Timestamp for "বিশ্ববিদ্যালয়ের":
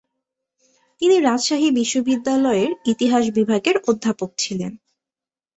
1.71-2.71